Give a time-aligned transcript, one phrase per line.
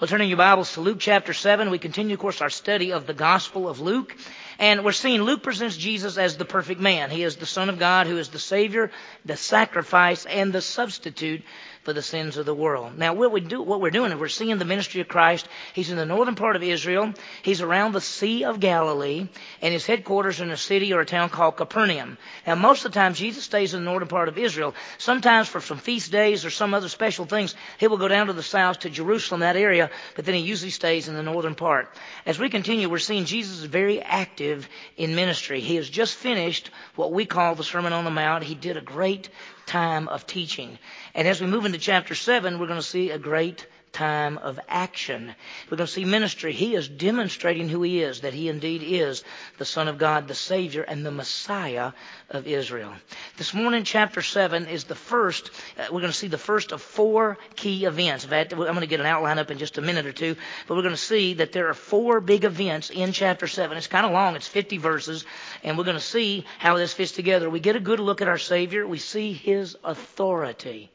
[0.00, 3.08] Well, turning your Bibles to Luke chapter 7, we continue, of course, our study of
[3.08, 4.16] the Gospel of Luke.
[4.60, 7.10] And we're seeing Luke presents Jesus as the perfect man.
[7.10, 8.92] He is the Son of God who is the Savior,
[9.24, 11.42] the sacrifice, and the substitute
[11.88, 12.98] for the sins of the world.
[12.98, 15.48] Now, what we do, what we're doing is we're seeing the ministry of Christ.
[15.72, 17.14] He's in the northern part of Israel.
[17.40, 19.26] He's around the Sea of Galilee,
[19.62, 22.18] and his headquarters in a city or a town called Capernaum.
[22.46, 24.74] Now, most of the time, Jesus stays in the northern part of Israel.
[24.98, 28.34] Sometimes for some feast days or some other special things, he will go down to
[28.34, 31.88] the south to Jerusalem, that area, but then he usually stays in the northern part.
[32.26, 35.60] As we continue, we're seeing Jesus is very active in ministry.
[35.60, 38.44] He has just finished what we call the Sermon on the Mount.
[38.44, 39.30] He did a great
[39.68, 40.78] time of teaching.
[41.14, 44.60] And as we move into chapter 7, we're going to see a great time of
[44.68, 45.34] action.
[45.70, 46.52] We're going to see ministry.
[46.52, 49.24] He is demonstrating who he is, that he indeed is
[49.58, 51.92] the Son of God, the Savior, and the Messiah
[52.30, 52.92] of Israel.
[53.36, 56.82] This morning, chapter 7 is the first, uh, we're going to see the first of
[56.82, 58.24] four key events.
[58.24, 60.36] I'm going to get an outline up in just a minute or two,
[60.66, 63.76] but we're going to see that there are four big events in chapter 7.
[63.76, 65.24] It's kind of long, it's 50 verses,
[65.62, 67.48] and we're going to see how this fits together.
[67.48, 70.90] We get a good look at our Savior, we see his authority.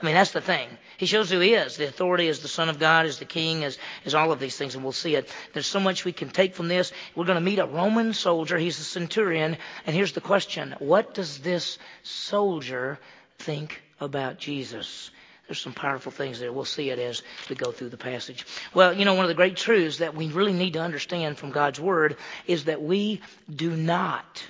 [0.00, 0.68] I mean, that's the thing.
[0.96, 1.76] He shows who he is.
[1.76, 4.56] The authority is the Son of God, is the King, is, is all of these
[4.56, 5.28] things, and we'll see it.
[5.52, 6.92] There's so much we can take from this.
[7.14, 8.58] We're going to meet a Roman soldier.
[8.58, 9.56] He's a centurion.
[9.86, 10.74] And here's the question.
[10.78, 12.98] What does this soldier
[13.38, 15.10] think about Jesus?
[15.48, 16.52] There's some powerful things there.
[16.52, 18.44] We'll see it as we go through the passage.
[18.74, 21.52] Well, you know, one of the great truths that we really need to understand from
[21.52, 24.44] God's Word is that we do not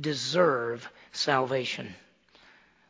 [0.00, 1.94] deserve salvation.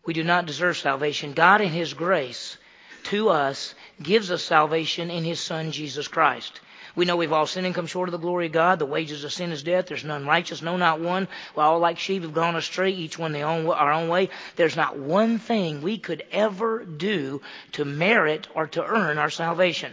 [0.06, 1.32] We do not deserve salvation.
[1.32, 2.58] God, in His grace
[3.04, 6.60] to us, gives us salvation in His Son, Jesus Christ.
[6.96, 8.78] We know we've all sinned and come short of the glory of God.
[8.78, 9.86] The wages of sin is death.
[9.86, 11.26] There's none righteous, no, not one.
[11.56, 14.30] We all like sheep have gone astray, each one their own, our own way.
[14.54, 19.92] There's not one thing we could ever do to merit or to earn our salvation.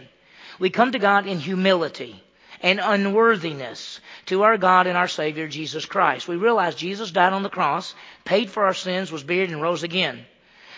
[0.60, 2.22] We come to God in humility
[2.62, 6.28] and unworthiness to our God and our Savior, Jesus Christ.
[6.28, 9.82] We realize Jesus died on the cross, paid for our sins, was buried, and rose
[9.82, 10.24] again.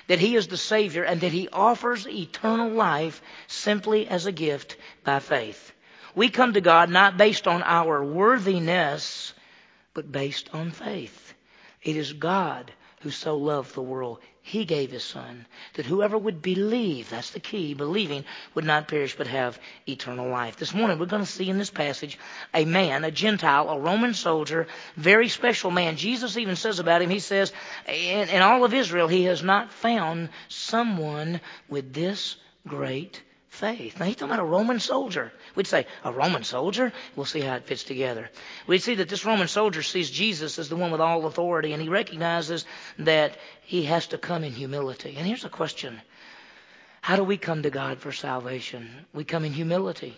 [0.08, 4.76] That He is the Savior and that He offers eternal life simply as a gift
[5.04, 5.72] by faith.
[6.14, 9.34] We come to God not based on our worthiness,
[9.92, 11.34] but based on faith.
[11.82, 16.42] It is God who so loved the world he gave his son, that whoever would
[16.42, 20.56] believe, that's the key, believing, would not perish but have eternal life.
[20.58, 22.18] This morning we're going to see in this passage
[22.52, 24.66] a man, a Gentile, a Roman soldier,
[24.96, 25.96] very special man.
[25.96, 27.54] Jesus even says about him, he says,
[27.88, 31.40] in, in all of Israel, he has not found someone
[31.70, 32.36] with this
[32.68, 33.22] great
[33.54, 33.98] faith.
[33.98, 35.32] Now he's talking about a Roman soldier.
[35.54, 36.92] We'd say, a Roman soldier?
[37.16, 38.30] We'll see how it fits together.
[38.66, 41.80] We'd see that this Roman soldier sees Jesus as the one with all authority, and
[41.80, 42.66] he recognizes
[42.98, 45.14] that he has to come in humility.
[45.16, 46.00] And here's a question.
[47.00, 48.90] How do we come to God for salvation?
[49.12, 50.16] We come in humility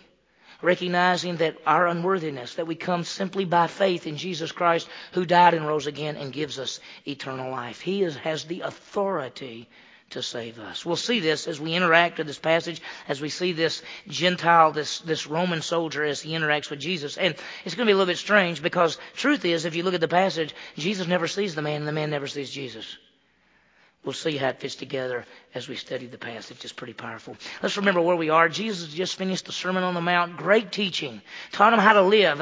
[0.61, 5.53] recognizing that our unworthiness, that we come simply by faith in Jesus Christ who died
[5.53, 7.79] and rose again and gives us eternal life.
[7.79, 9.69] He is, has the authority
[10.11, 10.85] to save us.
[10.85, 14.99] We'll see this as we interact with this passage, as we see this Gentile, this,
[14.99, 17.17] this Roman soldier as he interacts with Jesus.
[17.17, 17.35] And
[17.65, 20.01] it's going to be a little bit strange because truth is, if you look at
[20.01, 22.97] the passage, Jesus never sees the man and the man never sees Jesus.
[24.05, 26.63] We'll see how it fits together as we study the passage.
[26.63, 27.35] It's pretty powerful.
[27.61, 28.47] Let's remember where we are.
[28.47, 30.37] Jesus just finished the Sermon on the Mount.
[30.37, 31.21] Great teaching.
[31.51, 32.39] Taught them how to live.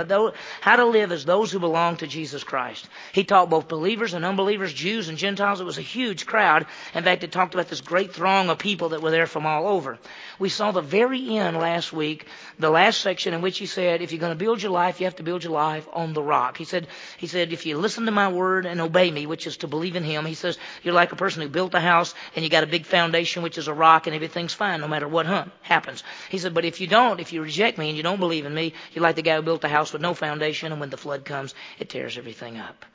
[0.61, 2.87] How to live as those who belong to Jesus Christ.
[3.13, 5.59] He taught both believers and unbelievers, Jews and Gentiles.
[5.59, 6.67] It was a huge crowd.
[6.93, 9.67] In fact, it talked about this great throng of people that were there from all
[9.67, 9.97] over.
[10.37, 12.27] We saw the very end last week,
[12.59, 15.05] the last section in which he said, if you're going to build your life, you
[15.05, 16.57] have to build your life on the rock.
[16.57, 16.85] He said,
[17.17, 19.95] he said, if you listen to my word and obey me, which is to believe
[19.95, 22.63] in him, he says, you're like a person who built a house and you got
[22.63, 25.25] a big foundation which is a rock and everything's fine no matter what
[25.61, 26.03] happens.
[26.29, 28.53] He said, but if you don't, if you reject me and you don't believe in
[28.53, 30.97] me, you're like the guy who built a house with no foundation and when the
[30.97, 32.85] flood comes, it tears everything up.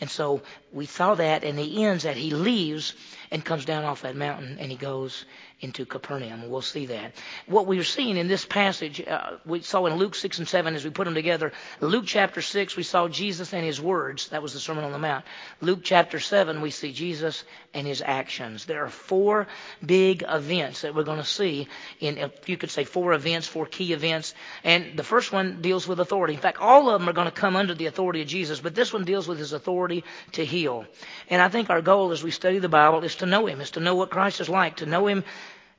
[0.00, 2.94] And so we saw that and he ends that he leaves
[3.34, 5.24] and comes down off that mountain and he goes
[5.60, 6.50] into Capernaum.
[6.50, 7.14] We'll see that.
[7.46, 10.74] What we are seeing in this passage, uh, we saw in Luke 6 and 7
[10.74, 11.52] as we put them together.
[11.80, 14.28] Luke chapter 6, we saw Jesus and his words.
[14.28, 15.24] That was the Sermon on the Mount.
[15.60, 18.66] Luke chapter 7, we see Jesus and his actions.
[18.66, 19.48] There are four
[19.84, 21.66] big events that we're going to see
[21.98, 24.34] in, you could say four events, four key events.
[24.62, 26.34] And the first one deals with authority.
[26.34, 28.74] In fact, all of them are going to come under the authority of Jesus, but
[28.74, 30.84] this one deals with his authority to heal.
[31.30, 33.72] And I think our goal as we study the Bible is to know him, is
[33.72, 35.24] to know what Christ is like, to know him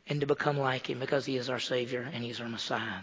[0.07, 2.99] and to become like him because he is our Savior and he's our Messiah.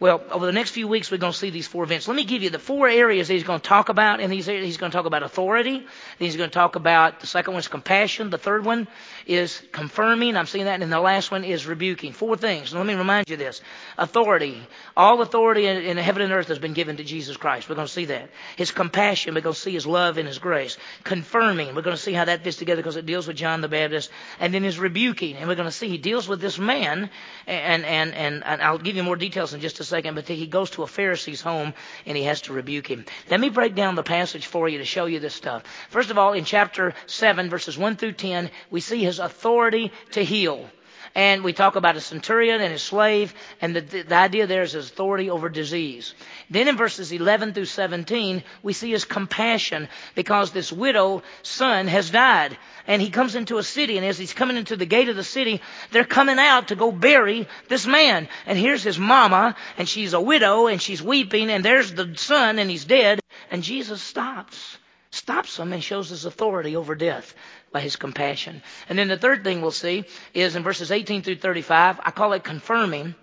[0.00, 2.06] Well, over the next few weeks, we're going to see these four events.
[2.06, 4.20] Let me give you the four areas that he's going to talk about.
[4.20, 5.84] And he's going to talk about authority.
[6.20, 8.30] He's going to talk about the second one is compassion.
[8.30, 8.86] The third one
[9.26, 10.36] is confirming.
[10.36, 10.80] I'm seeing that.
[10.82, 12.12] And the last one is rebuking.
[12.12, 12.72] Four things.
[12.72, 13.60] let me remind you this:
[13.96, 14.62] authority.
[14.96, 17.68] All authority in, in heaven and earth has been given to Jesus Christ.
[17.68, 18.30] We're going to see that.
[18.54, 19.34] His compassion.
[19.34, 20.78] We're going to see His love and His grace.
[21.02, 21.74] Confirming.
[21.74, 24.10] We're going to see how that fits together because it deals with John the Baptist.
[24.38, 25.34] And then His rebuking.
[25.34, 27.10] And we're going to see He deals with this man.
[27.48, 30.46] And and and, and I'll give you more details in just a second, but he
[30.46, 31.74] goes to a Pharisee's home
[32.06, 33.04] and he has to rebuke him.
[33.30, 35.64] Let me break down the passage for you to show you this stuff.
[35.90, 40.24] First of all, in chapter 7, verses 1 through 10, we see his authority to
[40.24, 40.68] heal.
[41.14, 44.72] And we talk about a centurion and his slave, and the, the, idea there is
[44.72, 46.14] his authority over disease.
[46.50, 52.10] Then in verses 11 through 17, we see his compassion because this widow son has
[52.10, 52.56] died.
[52.86, 55.24] And he comes into a city, and as he's coming into the gate of the
[55.24, 55.60] city,
[55.90, 58.28] they're coming out to go bury this man.
[58.46, 62.58] And here's his mama, and she's a widow, and she's weeping, and there's the son,
[62.58, 63.20] and he's dead.
[63.50, 64.78] And Jesus stops
[65.10, 67.34] stops him and shows his authority over death
[67.72, 68.62] by his compassion.
[68.88, 70.04] And then the third thing we'll see
[70.34, 73.14] is in verses 18 through 35, I call it confirming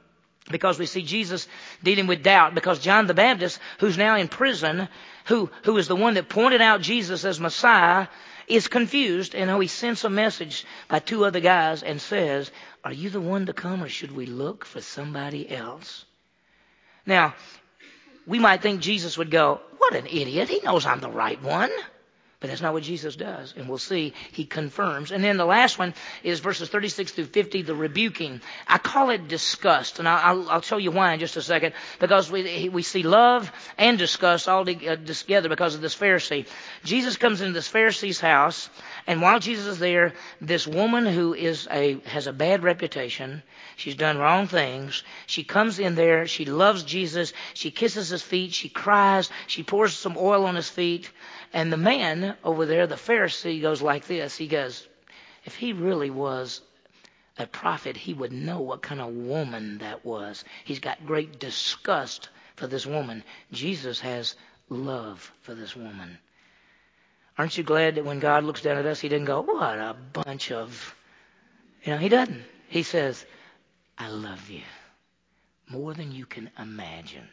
[0.49, 1.47] because we see Jesus
[1.83, 4.87] dealing with doubt because John the Baptist, who's now in prison,
[5.25, 8.07] who, who is the one that pointed out Jesus as Messiah,
[8.47, 12.51] is confused and he sends a message by two other guys and says,
[12.83, 16.05] are you the one to come or should we look for somebody else?
[17.05, 17.33] Now,
[18.27, 20.49] we might think Jesus would go, what an idiot.
[20.49, 21.71] He knows I'm the right one.
[22.39, 23.53] But that's not what Jesus does.
[23.55, 25.11] And we'll see he confirms.
[25.11, 28.41] And then the last one is verses 36 through 50, the rebuking.
[28.67, 29.99] I call it disgust.
[29.99, 31.73] And I'll, I'll tell you why in just a second.
[31.99, 36.45] Because we, we see love and disgust all uh, together because of this Pharisee.
[36.83, 38.69] Jesus comes into this Pharisee's house.
[39.07, 43.43] And while Jesus is there, this woman who is a, has a bad reputation,
[43.77, 48.53] she's done wrong things, she comes in there, she loves Jesus, she kisses his feet,
[48.53, 51.09] she cries, she pours some oil on his feet.
[51.55, 54.35] And the man over there, the Pharisee, goes like this.
[54.35, 54.85] He goes,
[55.45, 56.59] if he really was
[57.37, 60.43] a prophet, he would know what kind of woman that was.
[60.65, 63.23] He's got great disgust for this woman.
[63.53, 64.35] Jesus has
[64.67, 66.17] love for this woman.
[67.37, 69.95] Aren't you glad that when God looks down at us, He didn't go, What a
[70.11, 70.93] bunch of.
[71.85, 72.43] You know, He doesn't.
[72.67, 73.25] He says,
[73.97, 74.63] I love you
[75.69, 77.29] more than you can imagine.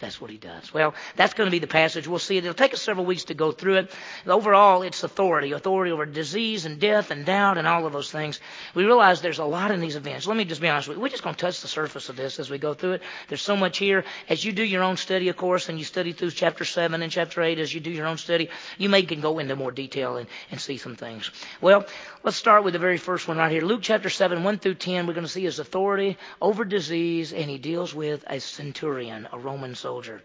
[0.00, 0.72] That's what he does.
[0.72, 2.06] Well, that's going to be the passage.
[2.06, 2.44] We'll see it.
[2.44, 3.90] It'll take us several weeks to go through it.
[4.28, 5.50] Overall, it's authority.
[5.50, 8.38] Authority over disease and death and doubt and all of those things.
[8.76, 10.28] We realize there's a lot in these events.
[10.28, 11.02] Let me just be honest with you.
[11.02, 13.02] We're just going to touch the surface of this as we go through it.
[13.26, 14.04] There's so much here.
[14.28, 17.10] As you do your own study, of course, and you study through chapter 7 and
[17.10, 20.16] chapter 8, as you do your own study, you may can go into more detail
[20.16, 21.28] and, and see some things.
[21.60, 21.86] Well,
[22.22, 23.62] let's start with the very first one right here.
[23.62, 27.50] Luke chapter 7, 1 through 10, we're going to see his authority over disease, and
[27.50, 30.20] he deals with a centurion, a Roman soldier soldier.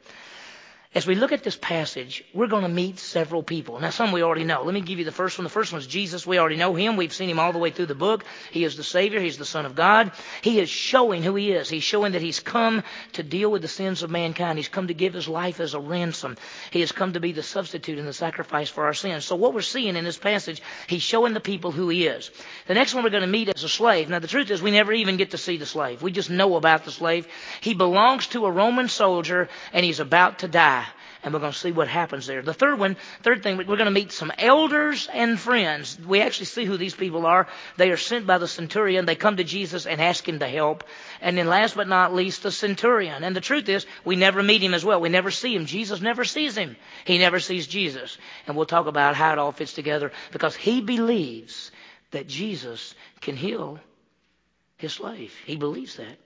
[0.95, 3.79] As we look at this passage, we're going to meet several people.
[3.79, 4.61] Now, some we already know.
[4.61, 5.43] Let me give you the first one.
[5.43, 6.27] The first one is Jesus.
[6.27, 6.97] We already know him.
[6.97, 8.23] We've seen him all the way through the book.
[8.51, 9.19] He is the Savior.
[9.19, 10.11] He's the Son of God.
[10.43, 11.67] He is showing who he is.
[11.67, 14.59] He's showing that he's come to deal with the sins of mankind.
[14.59, 16.37] He's come to give his life as a ransom.
[16.69, 19.25] He has come to be the substitute and the sacrifice for our sins.
[19.25, 22.29] So what we're seeing in this passage, he's showing the people who he is.
[22.67, 24.09] The next one we're going to meet is a slave.
[24.09, 26.03] Now, the truth is we never even get to see the slave.
[26.03, 27.27] We just know about the slave.
[27.61, 30.82] He belongs to a Roman soldier and he's about to die
[31.23, 32.41] and we're going to see what happens there.
[32.41, 35.97] The third one, third thing, we're going to meet some elders and friends.
[36.05, 37.47] We actually see who these people are.
[37.77, 39.05] They are sent by the centurion.
[39.05, 40.83] They come to Jesus and ask him to help.
[41.21, 43.23] And then last but not least, the centurion.
[43.23, 44.99] And the truth is, we never meet him as well.
[44.99, 45.65] We never see him.
[45.65, 46.75] Jesus never sees him.
[47.05, 48.17] He never sees Jesus.
[48.45, 51.71] And we'll talk about how it all fits together because he believes
[52.11, 53.79] that Jesus can heal
[54.75, 55.33] his slave.
[55.45, 56.17] He believes that.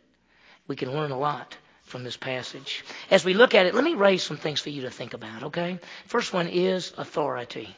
[0.67, 1.55] We can learn a lot
[1.88, 2.84] from this passage.
[3.10, 5.44] As we look at it, let me raise some things for you to think about,
[5.44, 5.79] okay?
[6.06, 7.75] First one is authority.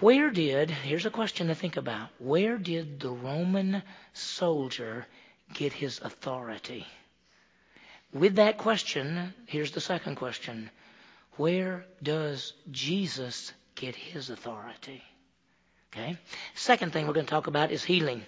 [0.00, 3.82] Where did, here's a question to think about, where did the Roman
[4.12, 5.06] soldier
[5.54, 6.86] get his authority?
[8.12, 10.70] With that question, here's the second question.
[11.36, 15.02] Where does Jesus get his authority?
[15.92, 16.18] Okay?
[16.54, 18.22] Second thing we're going to talk about is healing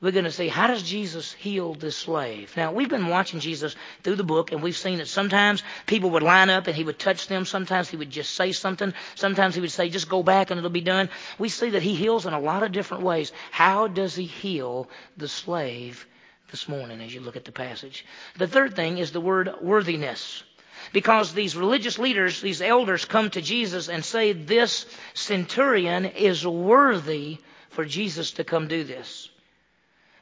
[0.00, 2.56] we're going to see how does Jesus heal this slave.
[2.56, 3.74] Now, we've been watching Jesus
[4.04, 7.00] through the book, and we've seen that sometimes people would line up and he would
[7.00, 7.44] touch them.
[7.44, 8.94] Sometimes he would just say something.
[9.16, 11.08] Sometimes he would say, just go back and it'll be done.
[11.36, 13.32] We see that he heals in a lot of different ways.
[13.50, 16.06] How does he heal the slave
[16.52, 18.06] this morning as you look at the passage?
[18.36, 20.44] The third thing is the word worthiness.
[20.92, 27.38] Because these religious leaders, these elders come to Jesus and say, this centurion is worthy
[27.70, 29.27] for Jesus to come do this.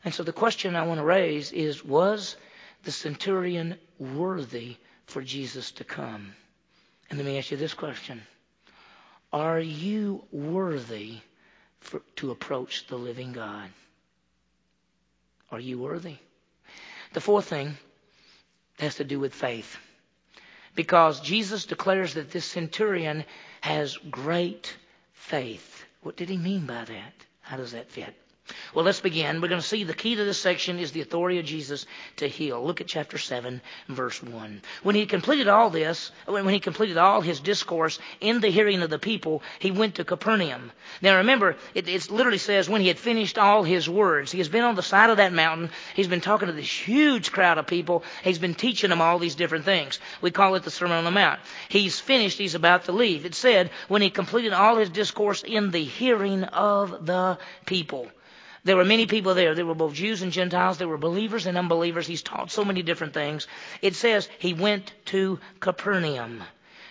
[0.07, 2.37] And so the question I want to raise is was
[2.85, 6.33] the centurion worthy for Jesus to come?
[7.11, 8.23] And let me ask you this question
[9.33, 11.19] Are you worthy
[11.81, 13.69] for, to approach the living God?
[15.51, 16.19] Are you worthy?
[17.13, 17.77] The fourth thing
[18.79, 19.77] has to do with faith.
[20.77, 23.25] Because Jesus declares that this centurion
[23.61, 24.77] has great
[25.15, 25.85] faith.
[26.03, 27.13] What did he mean by that?
[27.41, 28.15] How does that fit?
[28.75, 29.41] Well, let's begin.
[29.41, 31.87] We're going to see the key to this section is the authority of Jesus
[32.17, 32.65] to heal.
[32.65, 34.63] Look at chapter 7, verse 1.
[34.83, 38.91] When he completed all this, when he completed all his discourse in the hearing of
[38.91, 40.71] the people, he went to Capernaum.
[41.03, 44.31] Now remember, it, it literally says when he had finished all his words.
[44.31, 45.71] He has been on the side of that mountain.
[45.95, 48.05] He's been talking to this huge crowd of people.
[48.23, 49.99] He's been teaching them all these different things.
[50.21, 51.41] We call it the Sermon on the Mount.
[51.69, 52.39] He's finished.
[52.39, 53.25] He's about to leave.
[53.25, 58.09] It said when he completed all his discourse in the hearing of the people.
[58.67, 59.55] There were many people there.
[59.55, 60.77] There were both Jews and Gentiles.
[60.77, 62.05] There were believers and unbelievers.
[62.05, 63.47] He's taught so many different things.
[63.81, 66.43] It says he went to Capernaum.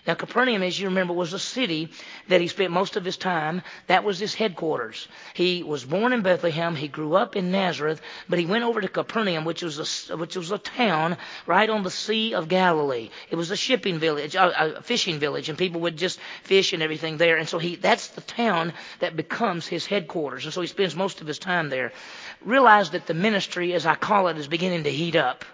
[0.08, 1.90] Now, Capernaum, as you remember, was a city
[2.28, 3.64] that he spent most of his time.
[3.88, 5.08] That was his headquarters.
[5.34, 6.76] He was born in Bethlehem.
[6.76, 10.36] He grew up in Nazareth, but he went over to Capernaum, which was a, which
[10.36, 13.10] was a town right on the Sea of Galilee.
[13.32, 16.84] It was a shipping village, a, a fishing village, and people would just fish and
[16.84, 17.38] everything there.
[17.38, 20.46] And so he, that's the town that becomes his headquarters.
[20.46, 21.94] And so he spends most of his time there.
[22.42, 25.46] Realize that the ministry, as I call it, is beginning to heat up.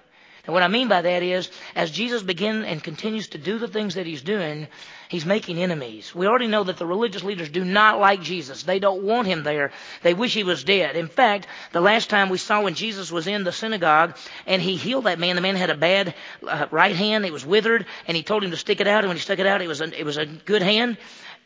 [0.45, 3.67] And what I mean by that is, as Jesus begins and continues to do the
[3.67, 4.67] things that he's doing,
[5.07, 6.15] he's making enemies.
[6.15, 8.63] We already know that the religious leaders do not like Jesus.
[8.63, 9.71] They don't want him there.
[10.01, 10.95] They wish he was dead.
[10.95, 14.17] In fact, the last time we saw when Jesus was in the synagogue
[14.48, 16.15] and he healed that man, the man had a bad
[16.48, 17.25] uh, right hand.
[17.25, 19.03] It was withered, and he told him to stick it out.
[19.03, 20.98] And when he stuck it out, it was a, it was a good hand.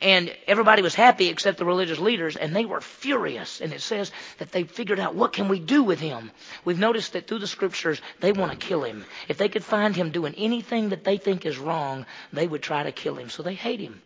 [0.01, 3.61] And everybody was happy except the religious leaders, and they were furious.
[3.61, 6.31] And it says that they figured out what can we do with him.
[6.65, 9.05] We've noticed that through the scriptures, they want to kill him.
[9.27, 12.83] If they could find him doing anything that they think is wrong, they would try
[12.83, 13.29] to kill him.
[13.29, 14.01] So they hate him.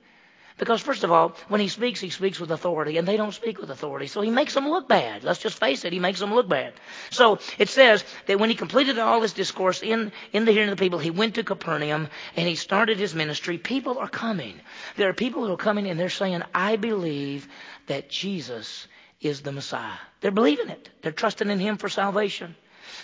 [0.59, 3.59] Because first of all, when he speaks, he speaks with authority, and they don't speak
[3.59, 4.07] with authority.
[4.07, 5.23] So he makes them look bad.
[5.23, 6.73] Let's just face it, he makes them look bad.
[7.09, 10.77] So it says that when he completed all his discourse in, in the hearing of
[10.77, 13.57] the people, he went to Capernaum and he started his ministry.
[13.57, 14.59] People are coming.
[14.97, 17.47] There are people who are coming and they're saying, I believe
[17.87, 18.87] that Jesus
[19.21, 19.97] is the Messiah.
[20.19, 20.89] They're believing it.
[21.01, 22.55] They're trusting in him for salvation.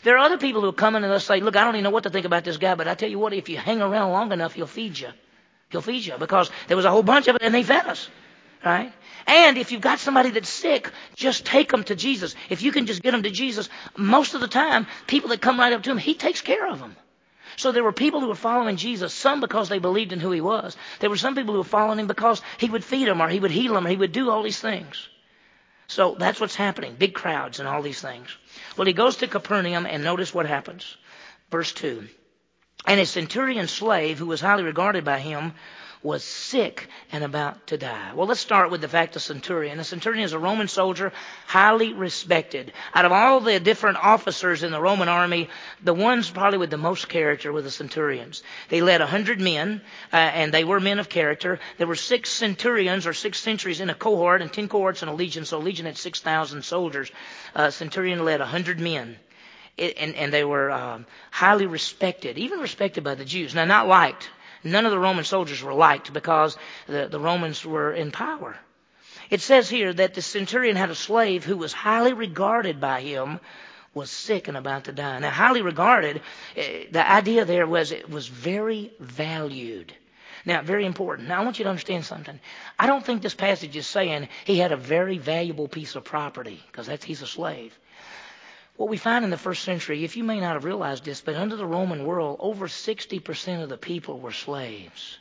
[0.03, 1.89] There are other people who come in and they'll say, look, I don't even know
[1.89, 4.11] what to think about this guy, but I tell you what, if you hang around
[4.11, 5.09] long enough, he'll feed you.
[5.69, 8.09] He'll feed you because there was a whole bunch of it and they fed us.
[8.63, 8.91] Right?
[9.27, 12.35] And if you've got somebody that's sick, just take them to Jesus.
[12.49, 15.59] If you can just get them to Jesus, most of the time, people that come
[15.59, 16.95] right up to him, he takes care of them.
[17.57, 20.41] So there were people who were following Jesus, some because they believed in who he
[20.41, 20.75] was.
[20.99, 23.39] There were some people who were following him because he would feed them or he
[23.39, 25.07] would heal them or he would do all these things.
[25.87, 26.95] So that's what's happening.
[26.97, 28.35] Big crowds and all these things.
[28.75, 30.97] Well, he goes to Capernaum and notice what happens.
[31.51, 32.07] Verse 2.
[32.87, 35.53] And a centurion slave who was highly regarded by him
[36.03, 38.13] was sick and about to die.
[38.13, 39.79] Well, let's start with the fact the centurion.
[39.79, 41.11] The centurion is a Roman soldier,
[41.47, 42.73] highly respected.
[42.93, 45.49] Out of all the different officers in the Roman army,
[45.83, 48.43] the ones probably with the most character were the centurions.
[48.69, 49.81] They led a hundred men,
[50.13, 51.59] uh, and they were men of character.
[51.79, 55.15] There were six centurions or six centuries in a cohort, and ten cohorts in a
[55.15, 55.45] legion.
[55.45, 57.11] So a legion had six thousand soldiers.
[57.55, 59.17] Uh, centurion led a hundred men.
[59.77, 63.53] It, and, and, they were um, highly respected, even respected by the Jews.
[63.53, 64.29] Now, not liked.
[64.63, 68.57] None of the Roman soldiers were liked because the, the Romans were in power.
[69.29, 73.39] It says here that the centurion had a slave who was highly regarded by him,
[73.93, 75.19] was sick and about to die.
[75.19, 76.21] Now, highly regarded,
[76.55, 79.93] eh, the idea there was it was very valued.
[80.45, 81.27] Now, very important.
[81.27, 82.39] Now, I want you to understand something.
[82.77, 86.61] I don't think this passage is saying he had a very valuable piece of property
[86.67, 87.77] because he's a slave.
[88.77, 91.35] What we find in the first century, if you may not have realized this, but
[91.35, 95.17] under the Roman world, over 60% of the people were slaves.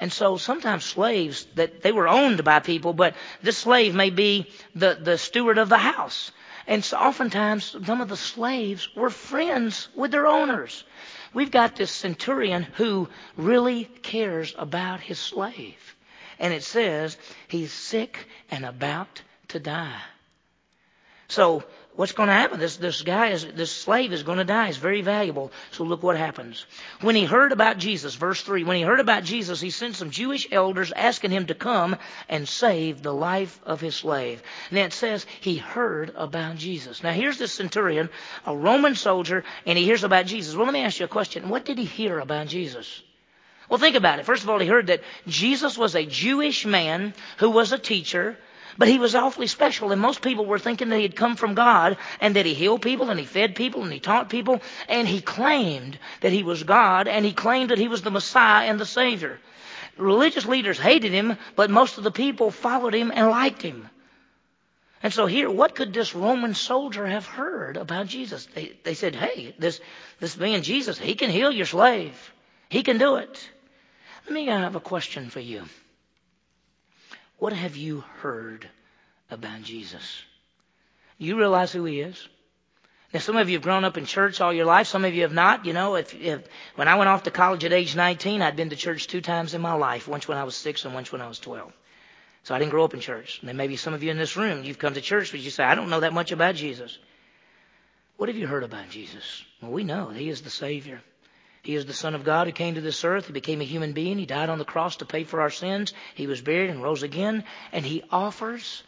[0.00, 4.48] And so sometimes slaves that they were owned by people, but this slave may be
[4.76, 6.30] the, the steward of the house.
[6.68, 10.84] And so oftentimes some of the slaves were friends with their owners.
[11.34, 15.96] We've got this centurion who really cares about his slave.
[16.38, 17.16] And it says
[17.48, 20.00] he's sick and about to die.
[21.26, 21.64] So
[21.98, 22.60] what's going to happen?
[22.60, 24.66] This, this guy is, this slave is going to die.
[24.66, 25.50] He's very valuable.
[25.72, 26.64] So look what happens.
[27.00, 30.10] When he heard about Jesus, verse 3, when he heard about Jesus, he sent some
[30.10, 31.96] Jewish elders asking him to come
[32.28, 34.44] and save the life of his slave.
[34.70, 37.02] And it says he heard about Jesus.
[37.02, 38.10] Now here's this centurion,
[38.46, 40.54] a Roman soldier, and he hears about Jesus.
[40.54, 41.48] Well, let me ask you a question.
[41.48, 43.02] What did he hear about Jesus?
[43.68, 44.24] Well, think about it.
[44.24, 48.38] First of all, he heard that Jesus was a Jewish man who was a teacher
[48.78, 51.54] But he was awfully special, and most people were thinking that he had come from
[51.54, 55.06] God and that he healed people and he fed people and he taught people, and
[55.06, 58.78] he claimed that he was God and he claimed that he was the Messiah and
[58.78, 59.40] the Savior.
[59.96, 63.90] Religious leaders hated him, but most of the people followed him and liked him.
[65.02, 68.46] And so here, what could this Roman soldier have heard about Jesus?
[68.46, 69.80] They, they said, hey, this,
[70.20, 72.32] this man Jesus, he can heal your slave.
[72.68, 73.50] He can do it.
[74.24, 75.64] Let me have a question for you.
[77.38, 78.68] What have you heard
[79.30, 80.22] about Jesus?
[81.18, 82.28] Do you realize who he is?
[83.12, 84.86] Now, some of you have grown up in church all your life.
[84.86, 85.64] Some of you have not.
[85.64, 86.42] You know, if, if
[86.74, 89.54] when I went off to college at age 19, I'd been to church two times
[89.54, 90.06] in my life.
[90.06, 91.72] Once when I was six and once when I was 12.
[92.42, 93.40] So I didn't grow up in church.
[93.40, 95.50] And then maybe some of you in this room, you've come to church, but you
[95.50, 96.98] say, I don't know that much about Jesus.
[98.16, 99.42] What have you heard about Jesus?
[99.62, 101.00] Well, we know He is the Savior.
[101.68, 103.26] He is the Son of God who came to this earth.
[103.26, 104.16] He became a human being.
[104.16, 105.92] He died on the cross to pay for our sins.
[106.14, 107.44] He was buried and rose again.
[107.72, 108.82] And He offers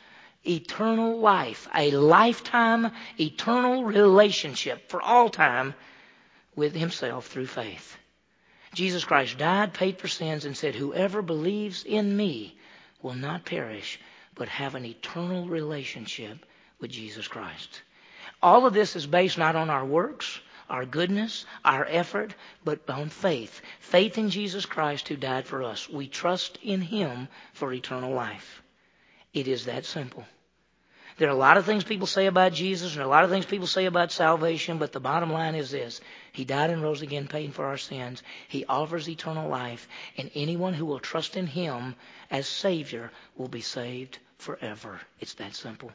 [0.49, 5.75] eternal life, a lifetime, eternal relationship for all time
[6.56, 7.99] with Himself through faith.
[8.72, 12.56] Jesus Christ died, paid for sins, and said, Whoever believes in me
[13.02, 14.00] will not perish,
[14.34, 16.46] but have an eternal relationship
[16.80, 17.82] with Jesus Christ.
[18.42, 22.34] All of this is based not on our works, our goodness, our effort,
[22.64, 23.60] but on faith.
[23.80, 25.88] Faith in Jesus Christ who died for us.
[25.88, 28.62] We trust in Him for eternal life.
[29.34, 30.24] It is that simple.
[31.18, 33.44] There are a lot of things people say about Jesus and a lot of things
[33.44, 36.00] people say about salvation, but the bottom line is this.
[36.32, 38.22] He died and rose again, paying for our sins.
[38.48, 39.86] He offers eternal life,
[40.16, 41.94] and anyone who will trust in Him
[42.30, 44.98] as Savior will be saved forever.
[45.18, 45.92] It's that simple.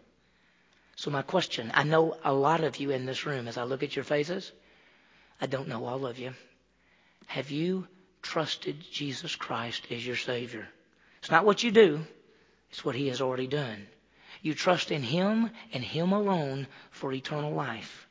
[0.95, 3.81] So my question, I know a lot of you in this room as I look
[3.81, 4.51] at your faces.
[5.41, 6.33] I don't know all of you.
[7.27, 7.87] Have you
[8.21, 10.67] trusted Jesus Christ as your Savior?
[11.19, 12.05] It's not what you do.
[12.69, 13.87] It's what He has already done.
[14.41, 18.07] You trust in Him and Him alone for eternal life.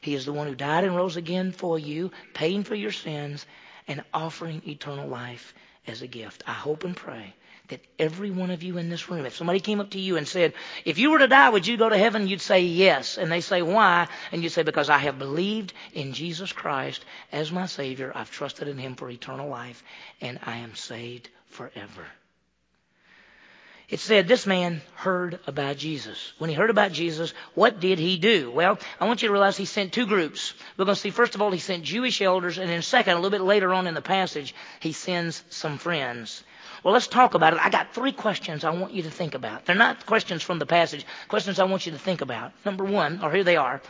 [0.00, 3.46] He is the one who died and rose again for you, paying for your sins,
[3.86, 5.54] and offering eternal life
[5.86, 6.42] as a gift.
[6.46, 7.34] I hope and pray
[7.68, 10.26] that every one of you in this room, if somebody came up to you and
[10.26, 10.52] said,
[10.84, 12.26] if you were to die, would you go to heaven?
[12.26, 13.18] You'd say yes.
[13.18, 14.08] And they say, why?
[14.30, 18.12] And you'd say, because I have believed in Jesus Christ as my Savior.
[18.14, 19.82] I've trusted in Him for eternal life,
[20.20, 22.06] and I am saved forever.
[23.88, 26.32] It said this man heard about Jesus.
[26.38, 28.50] When he heard about Jesus, what did he do?
[28.50, 30.54] Well, I want you to realize he sent two groups.
[30.78, 33.16] We're going to see, first of all, he sent Jewish elders, and then second, a
[33.16, 36.42] little bit later on in the passage, he sends some friends.
[36.82, 37.60] Well, let's talk about it.
[37.64, 39.66] I got three questions I want you to think about.
[39.66, 42.52] They're not questions from the passage, questions I want you to think about.
[42.64, 43.80] Number one, or here they are.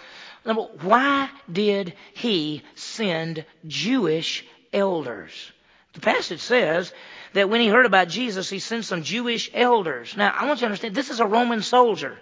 [0.44, 5.52] Number, why did he send Jewish elders?
[5.94, 6.92] The passage says
[7.34, 10.16] that when he heard about Jesus, he sent some Jewish elders.
[10.16, 12.18] Now, I want you to understand, this is a Roman soldier.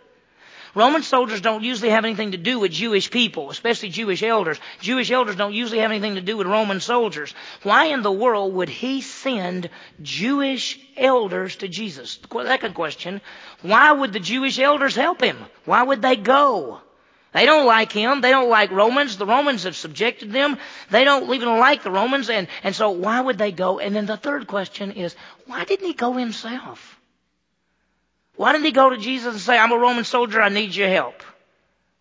[0.75, 4.59] Roman soldiers don't usually have anything to do with Jewish people, especially Jewish elders.
[4.81, 7.35] Jewish elders don't usually have anything to do with Roman soldiers.
[7.63, 9.71] Why in the world would he send
[10.03, 12.19] Jewish elders to Jesus?
[12.33, 13.21] Second question,
[13.63, 15.39] why would the Jewish elders help him?
[15.65, 16.81] Why would they go?
[17.33, 18.21] They don't like him.
[18.21, 19.17] They don't like Romans.
[19.17, 20.59] The Romans have subjected them.
[20.91, 22.29] They don't even like the Romans.
[22.29, 23.79] And, and so why would they go?
[23.79, 25.15] And then the third question is,
[25.47, 27.00] why didn't he go himself?
[28.41, 30.41] Why didn't he go to Jesus and say, I'm a Roman soldier.
[30.41, 31.23] I need your help?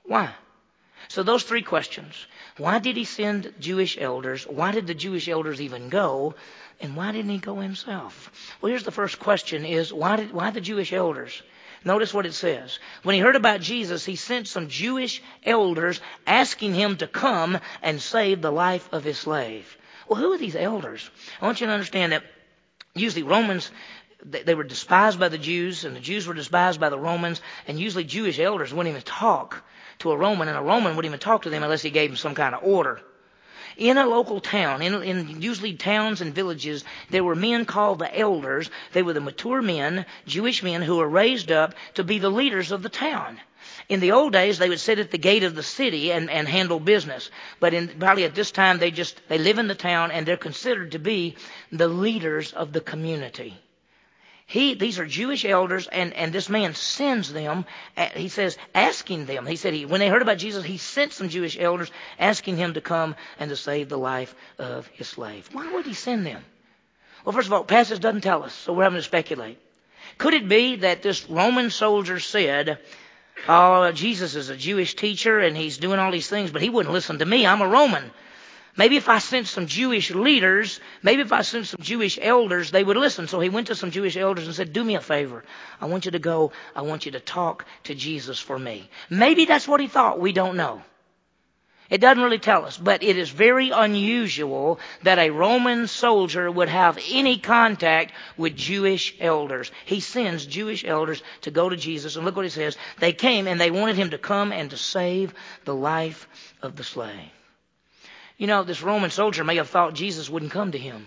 [0.06, 0.30] Why?
[1.10, 2.16] So those three questions.
[2.58, 4.48] Why did he send Jewish elders?
[4.48, 6.36] Why did the Jewish elders even go?
[6.80, 8.32] And why didn't he go himself?
[8.62, 11.44] Well, here's the first question is, why did, why the Jewish elders?
[11.84, 12.80] Notice what it says.
[13.04, 18.02] When he heard about Jesus, he sent some Jewish elders asking him to come and
[18.02, 19.78] save the life of his slave.
[20.08, 21.12] Well, who are these elders?
[21.42, 22.24] I want you to understand that
[22.96, 23.72] usually Romans,
[24.24, 27.80] they were despised by the Jews, and the Jews were despised by the Romans, and
[27.80, 29.64] usually Jewish elders wouldn't even talk
[30.00, 32.18] to a Roman, and a Roman wouldn't even talk to them unless he gave them
[32.18, 33.02] some kind of order
[33.80, 38.20] in a local town, in, in usually towns and villages, there were men called the
[38.20, 38.70] elders.
[38.92, 42.72] They were the mature men, Jewish men, who were raised up to be the leaders
[42.72, 43.40] of the town.
[43.88, 46.48] In the old days, they would sit at the gate of the city and, and
[46.48, 47.32] handle business.
[47.60, 50.38] But in, probably at this time, they just, they live in the town and they're
[50.38, 51.36] considered to be
[51.72, 53.58] the leaders of the community.
[54.50, 57.66] He, these are Jewish elders, and, and this man sends them.
[58.16, 59.46] He says, asking them.
[59.46, 62.74] He said, he, when they heard about Jesus, he sent some Jewish elders asking him
[62.74, 65.48] to come and to save the life of his slave.
[65.54, 66.44] Why would he send them?
[67.24, 69.60] Well, first of all, passage doesn't tell us, so we're having to speculate.
[70.18, 72.80] Could it be that this Roman soldier said,
[73.48, 76.92] Oh, Jesus is a Jewish teacher and he's doing all these things, but he wouldn't
[76.92, 77.46] listen to me.
[77.46, 78.10] I'm a Roman.
[78.78, 82.84] Maybe if I sent some Jewish leaders, maybe if I sent some Jewish elders, they
[82.84, 83.28] would listen.
[83.28, 85.44] So he went to some Jewish elders and said, Do me a favor.
[85.82, 86.52] I want you to go.
[86.76, 88.90] I want you to talk to Jesus for me.
[89.10, 90.20] Maybe that's what he thought.
[90.20, 90.82] We don't know.
[91.90, 96.70] It doesn't really tell us, but it is very unusual that a Roman soldier would
[96.70, 99.72] have any contact with Jewish elders.
[99.86, 102.78] He sends Jewish elders to go to Jesus, and look what he says.
[103.00, 105.34] They came and they wanted him to come and to save
[105.66, 106.28] the life
[106.62, 107.32] of the slave.
[108.40, 111.06] You know, this Roman soldier may have thought Jesus wouldn't come to him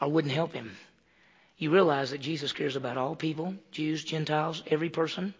[0.00, 0.76] or wouldn't help him.
[1.58, 5.34] You realize that Jesus cares about all people, Jews, Gentiles, every person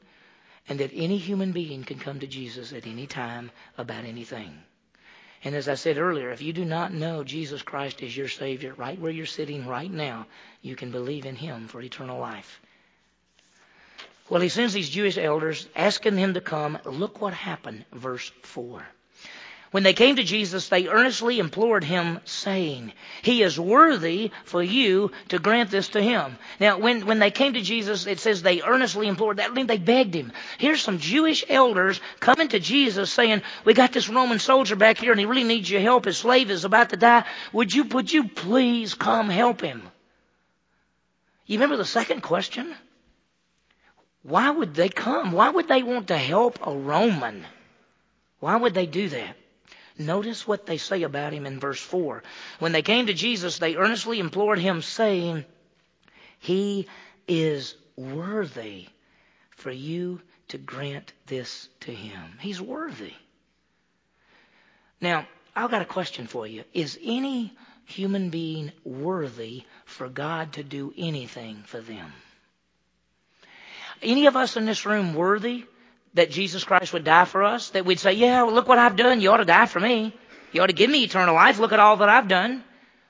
[0.69, 4.57] and that any human being can come to Jesus at any time about anything.
[5.43, 8.75] And as I said earlier, if you do not know Jesus Christ as your Savior,
[8.75, 10.27] right where you're sitting right now,
[10.63, 12.61] you can believe in Him for eternal life.
[14.29, 16.79] Well, He sends these Jewish elders asking Him to come.
[16.85, 18.87] Look what happened, verse 4.
[19.71, 25.13] When they came to Jesus, they earnestly implored him, saying, He is worthy for you
[25.29, 26.39] to grant this to him.
[26.59, 29.37] Now, when, when they came to Jesus, it says they earnestly implored.
[29.37, 30.33] That means they begged him.
[30.59, 35.13] Here's some Jewish elders coming to Jesus saying, We got this Roman soldier back here
[35.13, 36.05] and he really needs your help.
[36.05, 37.25] His slave is about to die.
[37.53, 39.83] Would you, would you please come help him?
[41.47, 42.75] You remember the second question?
[44.25, 45.31] Why would they come?
[45.31, 47.47] Why would they want to help a Roman?
[48.41, 49.37] Why would they do that?
[50.01, 52.23] Notice what they say about him in verse 4.
[52.59, 55.45] When they came to Jesus, they earnestly implored him, saying,
[56.39, 56.89] He
[57.29, 58.89] is worthy
[59.51, 62.39] for you to grant this to him.
[62.41, 63.13] He's worthy.
[65.03, 66.65] Now, I've got a question for you.
[66.73, 67.53] Is any
[67.85, 72.11] human being worthy for God to do anything for them?
[74.03, 75.67] Any of us in this room worthy
[76.15, 78.97] that Jesus Christ would die for us, that we'd say, yeah, well, look what I've
[78.97, 79.21] done.
[79.21, 80.15] You ought to die for me.
[80.53, 81.59] You ought to give me eternal life.
[81.59, 82.65] Look at all that I've done.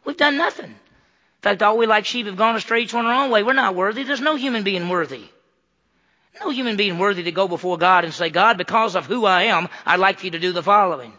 [0.04, 0.70] We've done nothing.
[0.70, 3.42] In fact, all we like sheep have gone astray each our own way.
[3.42, 4.02] We're not worthy.
[4.02, 5.24] There's no human being worthy.
[6.38, 9.44] No human being worthy to go before God and say, God, because of who I
[9.44, 11.12] am, I'd like for you to do the following.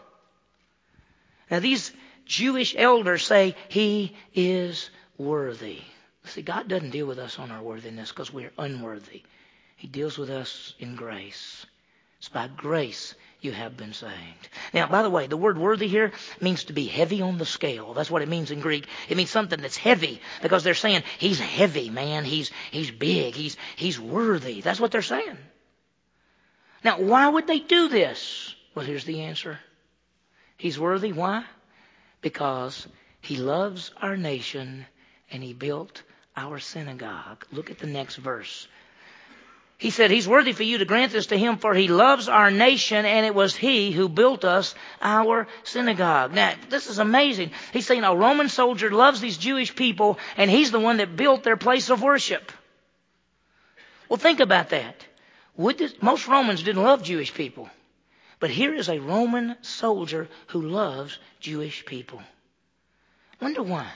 [1.50, 1.92] Now these
[2.24, 5.80] Jewish elders say, He is worthy.
[6.24, 9.22] See, God doesn't deal with us on our worthiness because we're unworthy.
[9.82, 11.66] He deals with us in grace.
[12.18, 14.48] It's by grace you have been saved.
[14.72, 17.92] Now, by the way, the word worthy here means to be heavy on the scale.
[17.92, 18.86] That's what it means in Greek.
[19.08, 22.24] It means something that's heavy because they're saying he's heavy, man.
[22.24, 23.34] He's, he's big.
[23.34, 24.60] He's, he's worthy.
[24.60, 25.36] That's what they're saying.
[26.84, 28.54] Now, why would they do this?
[28.76, 29.58] Well, here's the answer.
[30.58, 31.12] He's worthy.
[31.12, 31.44] Why?
[32.20, 32.86] Because
[33.20, 34.86] he loves our nation
[35.32, 36.04] and he built
[36.36, 37.44] our synagogue.
[37.50, 38.68] Look at the next verse.
[39.82, 42.52] He said, He's worthy for you to grant this to Him, for He loves our
[42.52, 46.32] nation, and it was He who built us our synagogue.
[46.32, 47.50] Now, this is amazing.
[47.72, 51.42] He's saying a Roman soldier loves these Jewish people, and He's the one that built
[51.42, 52.52] their place of worship.
[54.08, 55.04] Well, think about that.
[55.58, 57.68] This, most Romans didn't love Jewish people.
[58.38, 62.22] But here is a Roman soldier who loves Jewish people.
[63.40, 63.90] Wonder why.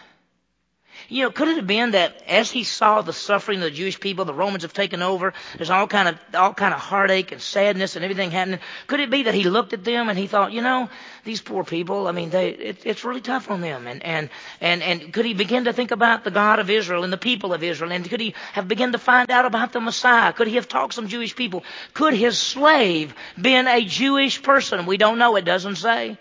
[1.08, 3.98] You know, could it have been that as he saw the suffering of the Jewish
[4.00, 7.40] people, the Romans have taken over, there's all kind of all kind of heartache and
[7.40, 8.60] sadness and everything happening.
[8.86, 10.88] Could it be that he looked at them and he thought, you know,
[11.24, 13.86] these poor people, I mean, they it, it's really tough on them.
[13.86, 14.30] And and
[14.60, 17.52] and and could he begin to think about the God of Israel and the people
[17.52, 17.92] of Israel?
[17.92, 20.32] And could he have begun to find out about the Messiah?
[20.32, 21.64] Could he have talked some Jewish people?
[21.94, 24.86] Could his slave been a Jewish person?
[24.86, 25.36] We don't know.
[25.36, 26.18] It doesn't say.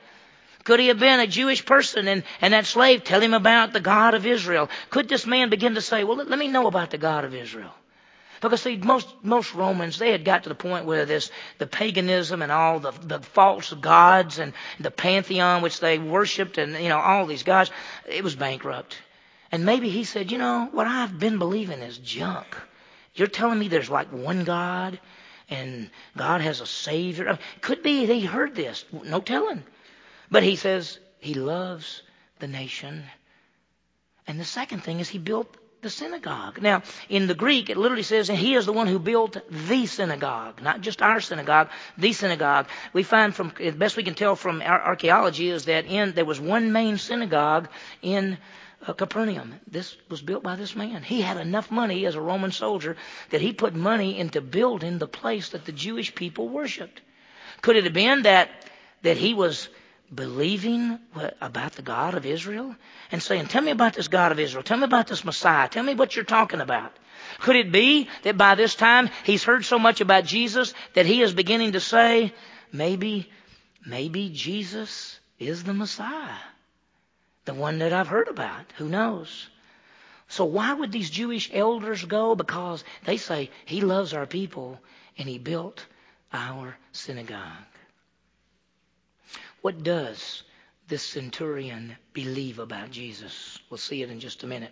[0.65, 3.79] Could he have been a Jewish person and, and that slave tell him about the
[3.79, 4.69] God of Israel?
[4.89, 7.35] Could this man begin to say, well, let, let me know about the God of
[7.35, 7.71] Israel?
[8.41, 12.41] Because see, most most Romans they had got to the point where this the paganism
[12.41, 16.99] and all the the false gods and the pantheon which they worshipped and you know
[16.99, 17.71] all these gods,
[18.07, 18.97] it was bankrupt.
[19.51, 22.57] And maybe he said, you know what I've been believing is junk.
[23.13, 24.99] You're telling me there's like one God
[25.49, 27.37] and God has a Savior.
[27.61, 28.83] Could be he heard this.
[28.91, 29.63] No telling.
[30.29, 32.01] But he says he loves
[32.39, 33.03] the nation.
[34.27, 36.59] And the second thing is he built the synagogue.
[36.61, 39.85] Now, in the Greek, it literally says, and he is the one who built the
[39.85, 42.67] synagogue, not just our synagogue, the synagogue.
[42.91, 46.25] We find from, the best we can tell from our archaeology is that in, there
[46.25, 47.69] was one main synagogue
[48.01, 48.39] in
[48.87, 49.59] uh, Capernaum.
[49.67, 51.03] This was built by this man.
[51.03, 52.97] He had enough money as a Roman soldier
[53.29, 56.99] that he put money into building the place that the Jewish people worshiped.
[57.61, 58.49] Could it have been that,
[59.03, 59.69] that he was
[60.13, 60.99] believing
[61.41, 62.75] about the God of Israel
[63.11, 64.63] and saying, Tell me about this God of Israel.
[64.63, 65.67] Tell me about this Messiah.
[65.67, 66.91] Tell me what you're talking about.
[67.39, 71.21] Could it be that by this time he's heard so much about Jesus that he
[71.21, 72.33] is beginning to say,
[72.71, 73.29] maybe,
[73.85, 76.37] maybe Jesus is the Messiah?
[77.45, 78.65] The one that I've heard about.
[78.77, 79.49] Who knows?
[80.27, 82.35] So why would these Jewish elders go?
[82.35, 84.79] Because they say he loves our people
[85.17, 85.85] and he built
[86.33, 87.74] our synagogue.
[89.65, 90.43] What does
[90.87, 93.57] this centurion believe about Jesus?
[93.67, 94.71] We'll see it in just a minute.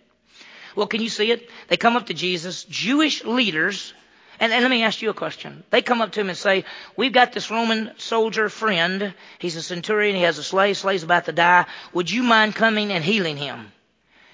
[0.75, 1.49] Well, can you see it?
[1.67, 3.91] They come up to Jesus, Jewish leaders,
[4.39, 5.63] and, and, let me ask you a question.
[5.71, 9.15] They come up to him and say, We've got this Roman soldier friend.
[9.39, 10.15] He's a centurion.
[10.15, 10.77] He has a slave.
[10.77, 11.65] Slave's about to die.
[11.93, 13.71] Would you mind coming and healing him?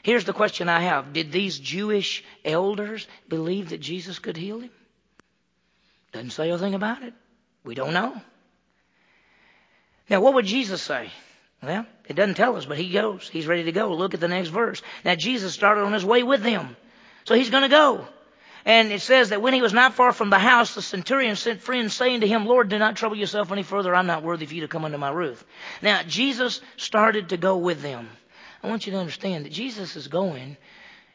[0.03, 4.71] Here's the question I have Did these Jewish elders believe that Jesus could heal him?
[6.11, 7.13] Doesn't say a thing about it.
[7.63, 8.21] We don't know.
[10.09, 11.11] Now, what would Jesus say?
[11.61, 13.29] Well, it doesn't tell us, but he goes.
[13.29, 13.93] He's ready to go.
[13.93, 14.81] Look at the next verse.
[15.03, 16.75] Now, Jesus started on his way with them.
[17.25, 18.07] So he's going to go.
[18.65, 21.61] And it says that when he was not far from the house, the centurion sent
[21.61, 23.95] friends saying to him, Lord, do not trouble yourself any further.
[23.95, 25.43] I'm not worthy for you to come under my roof.
[25.81, 28.09] Now, Jesus started to go with them.
[28.63, 30.57] I want you to understand that Jesus is going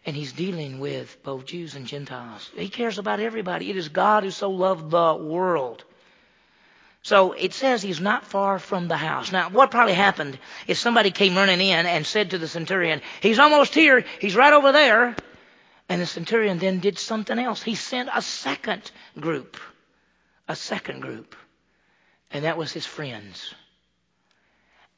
[0.06, 2.50] and he's dealing with both Jews and Gentiles.
[2.54, 3.70] He cares about everybody.
[3.70, 5.84] It is God who so loved the world.
[7.04, 9.30] So it says he's not far from the house.
[9.30, 13.38] Now, what probably happened is somebody came running in and said to the centurion, He's
[13.38, 14.06] almost here.
[14.20, 15.14] He's right over there.
[15.86, 17.62] And the centurion then did something else.
[17.62, 18.90] He sent a second
[19.20, 19.58] group.
[20.48, 21.36] A second group.
[22.30, 23.54] And that was his friends.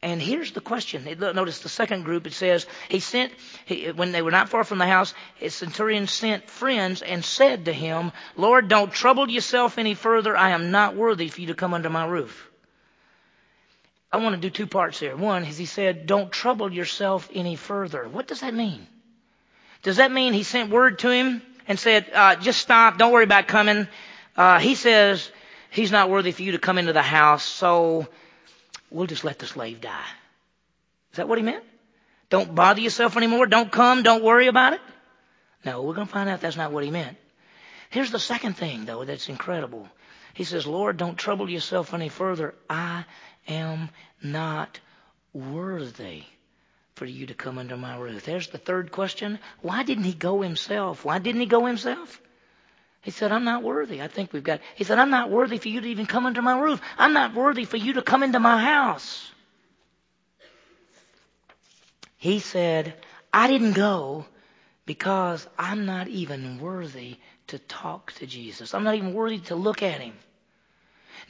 [0.02, 1.04] And here's the question.
[1.18, 3.32] Notice the second group, it says, he sent,
[3.64, 7.64] he, when they were not far from the house, his centurion sent friends and said
[7.64, 10.36] to him, Lord, don't trouble yourself any further.
[10.36, 12.50] I am not worthy for you to come under my roof.
[14.12, 15.16] I want to do two parts here.
[15.16, 18.06] One is he said, don't trouble yourself any further.
[18.08, 18.86] What does that mean?
[19.82, 23.24] Does that mean he sent word to him and said, uh, just stop, don't worry
[23.24, 23.88] about coming?
[24.36, 25.30] Uh, he says
[25.70, 28.06] he's not worthy for you to come into the house, so
[28.90, 30.10] we'll just let the slave die.
[31.12, 31.64] Is that what he meant?
[32.28, 33.46] Don't bother yourself anymore.
[33.46, 34.02] Don't come.
[34.02, 34.80] Don't worry about it.
[35.64, 37.16] No, we're going to find out that's not what he meant.
[37.90, 39.88] Here's the second thing, though, that's incredible.
[40.34, 42.54] He says, Lord, don't trouble yourself any further.
[42.68, 43.04] I
[43.48, 43.88] am
[44.22, 44.80] not
[45.32, 46.24] worthy
[46.94, 48.24] for you to come under my roof.
[48.24, 49.38] There's the third question.
[49.62, 51.04] Why didn't he go himself?
[51.04, 52.20] Why didn't he go himself?
[53.06, 54.02] He said, I'm not worthy.
[54.02, 56.42] I think we've got, he said, I'm not worthy for you to even come under
[56.42, 56.80] my roof.
[56.98, 59.30] I'm not worthy for you to come into my house.
[62.16, 62.94] He said,
[63.32, 64.26] I didn't go
[64.86, 68.74] because I'm not even worthy to talk to Jesus.
[68.74, 70.14] I'm not even worthy to look at him.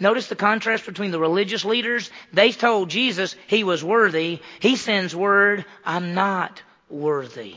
[0.00, 2.10] Notice the contrast between the religious leaders.
[2.32, 4.40] They told Jesus he was worthy.
[4.60, 7.56] He sends word, I'm not worthy.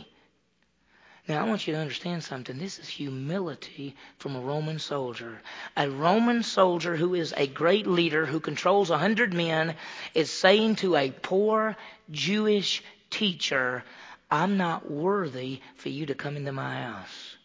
[1.29, 2.57] Now, I want you to understand something.
[2.57, 5.39] This is humility from a Roman soldier.
[5.77, 9.75] A Roman soldier who is a great leader, who controls a hundred men,
[10.15, 11.77] is saying to a poor
[12.09, 13.83] Jewish teacher,
[14.31, 17.37] I'm not worthy for you to come into my house.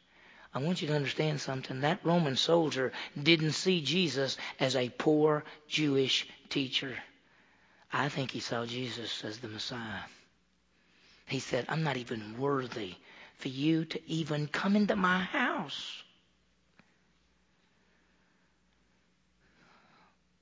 [0.54, 1.82] I want you to understand something.
[1.82, 2.90] That Roman soldier
[3.22, 6.96] didn't see Jesus as a poor Jewish teacher.
[7.92, 10.04] I think he saw Jesus as the Messiah.
[11.26, 12.94] He said, I'm not even worthy
[13.38, 16.02] for you to even come into my house.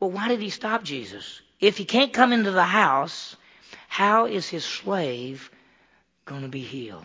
[0.00, 1.40] Well, why did he stop Jesus?
[1.60, 3.36] If he can't come into the house,
[3.88, 5.50] how is his slave
[6.24, 7.04] going to be healed?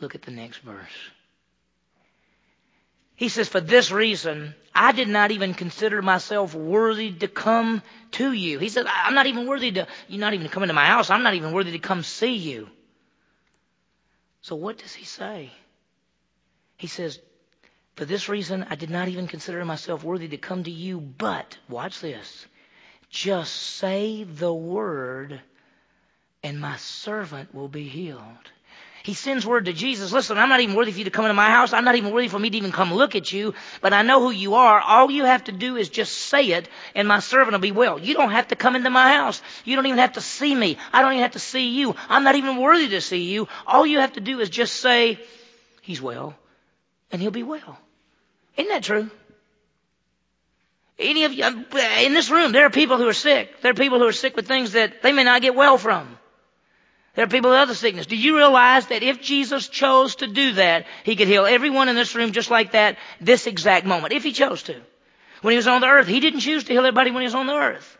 [0.00, 0.90] Look at the next verse.
[3.14, 7.82] He says, For this reason, I did not even consider myself worthy to come
[8.12, 8.58] to you.
[8.58, 11.10] He said, I'm not even worthy to, you're not even to come into my house.
[11.10, 12.68] I'm not even worthy to come see you.
[14.42, 15.50] So what does he say?
[16.76, 17.20] He says,
[17.94, 21.56] For this reason, I did not even consider myself worthy to come to you, but,
[21.68, 22.46] watch this,
[23.08, 25.40] just say the word,
[26.42, 28.50] and my servant will be healed.
[29.02, 31.34] He sends word to Jesus, listen, I'm not even worthy for you to come into
[31.34, 31.72] my house.
[31.72, 34.20] I'm not even worthy for me to even come look at you, but I know
[34.20, 34.80] who you are.
[34.80, 37.98] All you have to do is just say it and my servant will be well.
[37.98, 39.42] You don't have to come into my house.
[39.64, 40.78] You don't even have to see me.
[40.92, 41.96] I don't even have to see you.
[42.08, 43.48] I'm not even worthy to see you.
[43.66, 45.18] All you have to do is just say,
[45.80, 46.36] he's well
[47.10, 47.78] and he'll be well.
[48.56, 49.10] Isn't that true?
[50.98, 53.62] Any of you, in this room, there are people who are sick.
[53.62, 56.18] There are people who are sick with things that they may not get well from.
[57.14, 58.06] There are people with other sickness.
[58.06, 61.96] Do you realize that if Jesus chose to do that, He could heal everyone in
[61.96, 64.80] this room just like that this exact moment, if He chose to.
[65.42, 67.34] When He was on the earth, He didn't choose to heal everybody when He was
[67.34, 67.98] on the earth.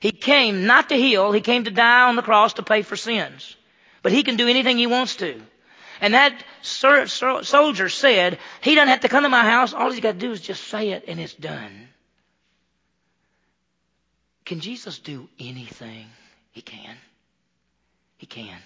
[0.00, 2.96] He came not to heal, He came to die on the cross to pay for
[2.96, 3.54] sins.
[4.02, 5.40] But He can do anything He wants to.
[6.00, 9.74] And that soldier said, He doesn't have to come to my house.
[9.74, 11.88] All He's got to do is just say it and it's done.
[14.46, 16.06] Can Jesus do anything?
[16.52, 16.96] He can.
[18.24, 18.56] He can.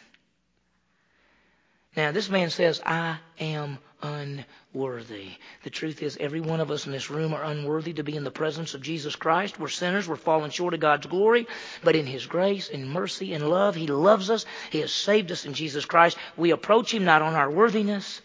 [1.97, 5.31] Now, this man says, I am unworthy.
[5.65, 8.23] The truth is, every one of us in this room are unworthy to be in
[8.23, 9.59] the presence of Jesus Christ.
[9.59, 10.07] We're sinners.
[10.07, 11.49] We're falling short of God's glory.
[11.83, 14.47] But in His grace, in mercy, in love, He loves us.
[14.71, 16.17] He has saved us in Jesus Christ.
[16.37, 18.23] We approach Him not on our worthiness,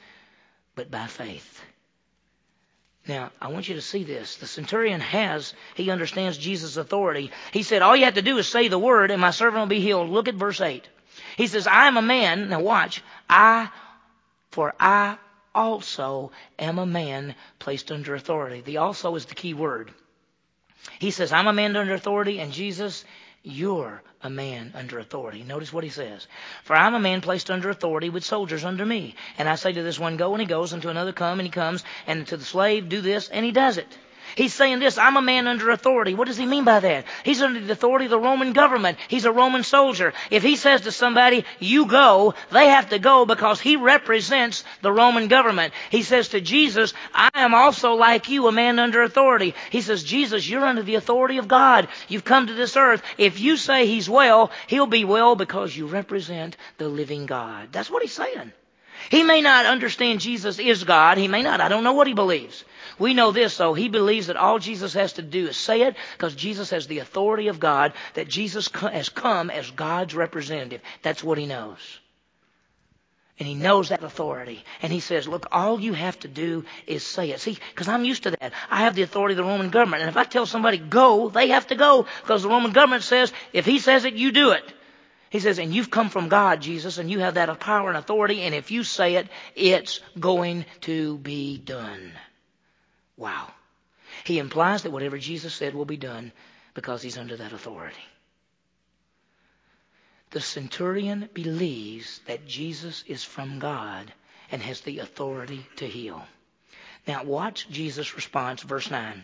[0.75, 1.63] but by faith.
[3.07, 4.37] Now, I want you to see this.
[4.37, 7.31] The centurion has, he understands Jesus' authority.
[7.51, 9.67] He said, All you have to do is say the word, and my servant will
[9.67, 10.09] be healed.
[10.09, 10.87] Look at verse 8.
[11.37, 12.49] He says, I am a man.
[12.49, 13.01] Now watch.
[13.29, 13.69] I,
[14.51, 15.17] for I
[15.55, 18.61] also am a man placed under authority.
[18.61, 19.91] The also is the key word.
[20.99, 23.05] He says, I'm a man under authority, and Jesus,
[23.41, 25.43] you're a man under authority.
[25.43, 26.27] Notice what he says.
[26.63, 29.15] For I'm a man placed under authority with soldiers under me.
[29.37, 31.47] And I say to this one, go, and he goes, and to another, come, and
[31.47, 33.97] he comes, and to the slave, do this, and he does it.
[34.35, 36.13] He's saying this, I'm a man under authority.
[36.13, 37.05] What does he mean by that?
[37.23, 38.97] He's under the authority of the Roman government.
[39.07, 40.13] He's a Roman soldier.
[40.31, 44.91] If he says to somebody, you go, they have to go because he represents the
[44.91, 45.73] Roman government.
[45.89, 49.55] He says to Jesus, I am also like you, a man under authority.
[49.69, 51.87] He says, Jesus, you're under the authority of God.
[52.07, 53.03] You've come to this earth.
[53.17, 57.69] If you say he's well, he'll be well because you represent the living God.
[57.71, 58.51] That's what he's saying.
[59.09, 61.17] He may not understand Jesus is God.
[61.17, 61.61] He may not.
[61.61, 62.63] I don't know what he believes.
[62.99, 63.73] We know this, though.
[63.73, 66.99] He believes that all Jesus has to do is say it because Jesus has the
[66.99, 70.81] authority of God, that Jesus has come as God's representative.
[71.01, 71.99] That's what he knows.
[73.39, 74.63] And he knows that authority.
[74.81, 77.39] And he says, look, all you have to do is say it.
[77.39, 78.53] See, because I'm used to that.
[78.69, 80.03] I have the authority of the Roman government.
[80.03, 83.33] And if I tell somebody go, they have to go because the Roman government says,
[83.51, 84.63] if he says it, you do it.
[85.31, 88.43] He says, and you've come from God, Jesus, and you have that power and authority,
[88.43, 92.11] and if you say it, it's going to be done.
[93.17, 93.51] Wow.
[94.23, 96.31] He implies that whatever Jesus said will be done
[96.73, 98.05] because he's under that authority.
[100.31, 104.11] The centurion believes that Jesus is from God
[104.51, 106.25] and has the authority to heal.
[107.07, 109.23] Now watch Jesus' response, verse 9.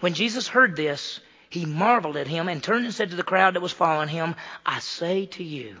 [0.00, 3.54] When Jesus heard this, he marveled at him and turned and said to the crowd
[3.54, 4.34] that was following him,
[4.66, 5.80] I say to you,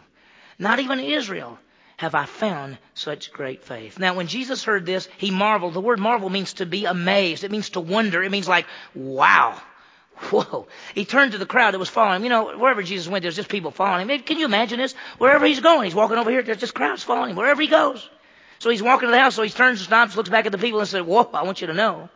[0.58, 1.58] not even Israel
[1.96, 3.98] have I found such great faith.
[3.98, 5.74] Now, when Jesus heard this, he marveled.
[5.74, 7.44] The word marvel means to be amazed.
[7.44, 8.22] It means to wonder.
[8.22, 9.60] It means like, wow.
[10.30, 10.66] Whoa.
[10.94, 12.24] He turned to the crowd that was following him.
[12.24, 14.22] You know, wherever Jesus went, there's just people following him.
[14.22, 14.94] Can you imagine this?
[15.18, 17.36] Wherever he's going, he's walking over here, there's just crowds following him.
[17.36, 18.08] Wherever he goes.
[18.58, 20.58] So he's walking to the house, so he turns and stops, looks back at the
[20.58, 22.08] people and says, Whoa, I want you to know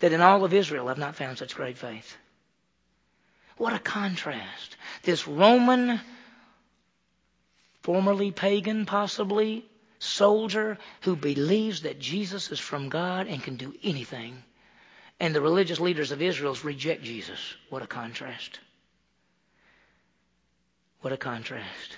[0.00, 2.16] that in all of Israel I've not found such great faith.
[3.56, 4.76] What a contrast.
[5.02, 6.00] This Roman
[7.88, 9.64] formerly pagan possibly,
[9.98, 14.42] soldier who believes that Jesus is from God and can do anything.
[15.18, 17.40] And the religious leaders of Israel reject Jesus.
[17.70, 18.60] What a contrast.
[21.00, 21.96] What a contrast.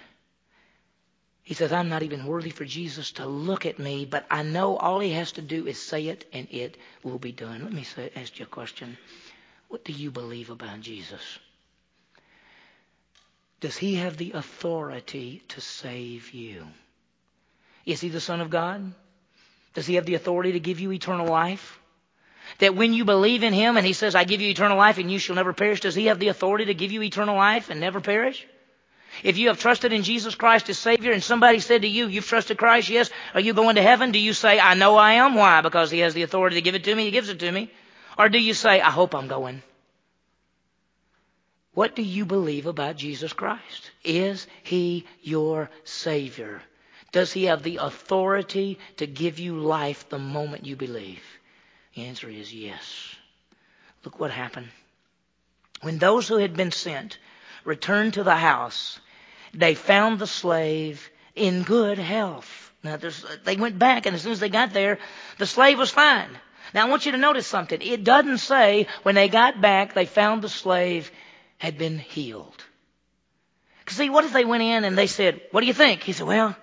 [1.42, 4.76] He says, I'm not even worthy for Jesus to look at me, but I know
[4.76, 7.64] all he has to do is say it and it will be done.
[7.64, 8.96] Let me say, ask you a question.
[9.66, 11.40] What do you believe about Jesus?
[13.60, 16.66] Does he have the authority to save you?
[17.84, 18.92] Is he the Son of God?
[19.74, 21.78] Does he have the authority to give you eternal life?
[22.58, 25.10] That when you believe in him and he says, I give you eternal life and
[25.10, 27.80] you shall never perish, does he have the authority to give you eternal life and
[27.80, 28.46] never perish?
[29.22, 32.26] If you have trusted in Jesus Christ as Savior and somebody said to you, you've
[32.26, 34.12] trusted Christ, yes, are you going to heaven?
[34.12, 35.34] Do you say, I know I am?
[35.34, 35.60] Why?
[35.60, 37.70] Because he has the authority to give it to me, he gives it to me.
[38.18, 39.62] Or do you say, I hope I'm going?
[41.80, 43.90] What do you believe about Jesus Christ?
[44.04, 46.60] Is he your Savior?
[47.10, 51.22] Does he have the authority to give you life the moment you believe?
[51.94, 53.16] The answer is yes.
[54.04, 54.68] Look what happened.
[55.80, 57.16] When those who had been sent
[57.64, 59.00] returned to the house,
[59.54, 62.74] they found the slave in good health.
[62.84, 62.98] Now,
[63.44, 64.98] they went back, and as soon as they got there,
[65.38, 66.28] the slave was fine.
[66.74, 67.80] Now, I want you to notice something.
[67.80, 71.10] It doesn't say when they got back, they found the slave
[71.60, 72.64] had been healed.
[73.80, 76.02] Because See, what if they went in and they said, what do you think?
[76.02, 76.56] He said, well,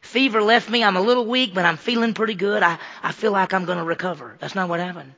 [0.00, 0.82] fever left me.
[0.82, 2.62] I'm a little weak, but I'm feeling pretty good.
[2.62, 4.36] I, I feel like I'm going to recover.
[4.40, 5.12] That's not what happened.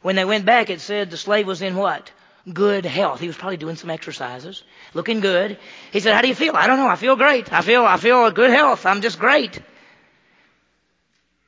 [0.00, 2.12] When they went back, it said the slave was in what?
[2.50, 3.18] Good health.
[3.18, 4.62] He was probably doing some exercises,
[4.94, 5.58] looking good.
[5.92, 6.54] He said, how do you feel?
[6.54, 6.86] I don't know.
[6.88, 7.52] I feel great.
[7.52, 8.86] I feel, I feel good health.
[8.86, 9.60] I'm just great.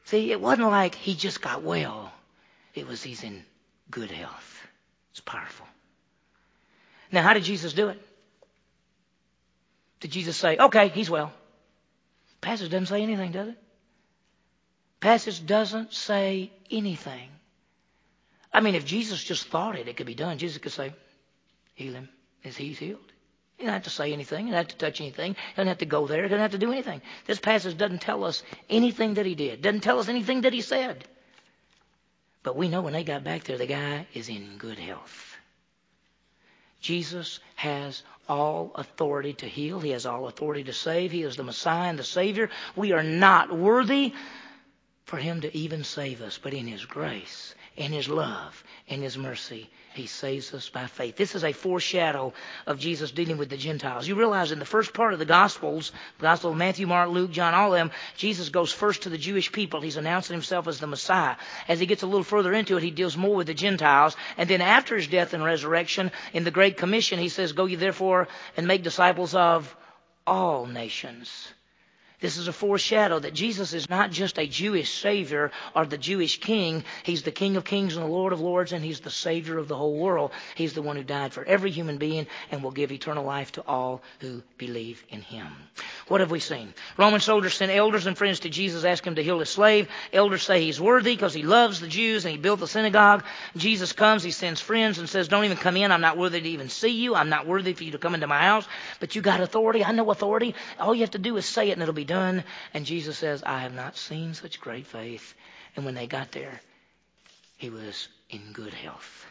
[0.07, 2.11] See, it wasn't like he just got well.
[2.75, 3.45] It was he's in
[3.89, 4.67] good health.
[5.13, 5.67] It's powerful.
[7.13, 8.01] Now, how did Jesus do it?
[10.01, 11.33] Did Jesus say, okay, he's well?
[12.41, 13.59] Passage doesn't say anything, does it?
[15.01, 17.29] Passage doesn't say anything.
[18.53, 20.39] I mean, if Jesus just thought it, it could be done.
[20.39, 20.93] Jesus could say,
[21.75, 22.09] heal him
[22.45, 23.01] as he's healed.
[23.57, 24.47] He doesn't have to say anything.
[24.47, 25.35] He doesn't have to touch anything.
[25.35, 26.23] He doesn't have to go there.
[26.23, 27.03] He doesn't have to do anything.
[27.27, 29.61] This passage doesn't tell us anything that he did.
[29.61, 31.05] Doesn't tell us anything that he said.
[32.43, 35.37] But we know when they got back there, the guy is in good health.
[36.81, 39.81] Jesus has all authority to heal.
[39.81, 41.13] He has all authority to save.
[41.13, 42.51] He is the Messiah and the Savior.
[42.77, 44.15] We are not worthy
[45.05, 49.17] for him to even save us, but in his grace, in his love, and his
[49.17, 51.17] mercy, he saves us by faith.
[51.17, 52.33] This is a foreshadow
[52.67, 54.07] of Jesus dealing with the Gentiles.
[54.07, 57.31] You realize in the first part of the Gospels, the Gospel of Matthew, Mark, Luke,
[57.31, 59.81] John, all of them, Jesus goes first to the Jewish people.
[59.81, 61.37] He's announcing himself as the Messiah.
[61.69, 64.17] As he gets a little further into it, he deals more with the Gentiles.
[64.37, 67.77] And then after his death and resurrection, in the Great Commission, he says, Go ye
[67.77, 69.75] therefore and make disciples of
[70.27, 71.49] all nations.
[72.21, 76.39] This is a foreshadow that Jesus is not just a Jewish Savior or the Jewish
[76.39, 76.85] King.
[77.03, 79.69] He's the King of Kings and the Lord of Lords, and He's the Savior of
[79.69, 80.31] the whole world.
[80.55, 83.63] He's the one who died for every human being and will give eternal life to
[83.67, 85.49] all who believe in Him.
[86.09, 86.75] What have we seen?
[86.99, 89.89] Roman soldiers sent elders and friends to Jesus, ask him to heal his slave.
[90.13, 93.25] Elders say he's worthy because he loves the Jews and he built the synagogue.
[93.57, 95.93] Jesus comes, he sends friends and says, Don't even come in.
[95.93, 97.15] I'm not worthy to even see you.
[97.15, 98.67] I'm not worthy for you to come into my house.
[98.99, 99.85] But you got authority.
[99.85, 100.55] I know authority.
[100.79, 102.43] All you have to do is say it and it'll be done.
[102.75, 105.35] And Jesus says, I have not seen such great faith.
[105.77, 106.61] And when they got there,
[107.57, 109.27] he was in good health.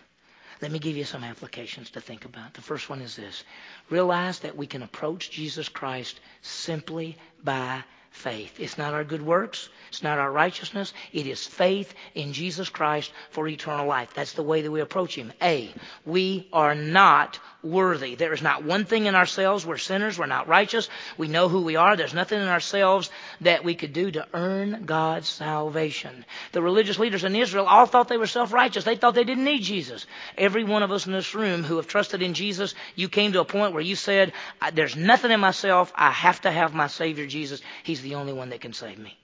[0.61, 2.53] Let me give you some applications to think about.
[2.53, 3.43] The first one is this
[3.89, 8.59] realize that we can approach Jesus Christ simply by faith.
[8.59, 9.69] It's not our good works.
[9.89, 10.93] It's not our righteousness.
[11.13, 14.13] It is faith in Jesus Christ for eternal life.
[14.13, 15.31] That's the way that we approach Him.
[15.41, 15.73] A,
[16.05, 18.15] we are not worthy.
[18.15, 19.65] There is not one thing in ourselves.
[19.65, 20.17] We're sinners.
[20.17, 20.89] We're not righteous.
[21.17, 21.95] We know who we are.
[21.97, 23.09] There's nothing in ourselves
[23.41, 26.23] that we could do to earn God's salvation.
[26.51, 28.83] The religious leaders in Israel all thought they were self-righteous.
[28.83, 30.05] They thought they didn't need Jesus.
[30.37, 33.41] Every one of us in this room who have trusted in Jesus, you came to
[33.41, 34.33] a point where you said,
[34.73, 35.91] there's nothing in myself.
[35.95, 37.61] I have to have my Savior Jesus.
[37.83, 39.17] He's the only one that can save me.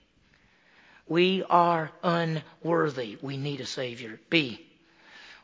[1.08, 3.16] We are unworthy.
[3.22, 4.20] We need a Savior.
[4.28, 4.66] B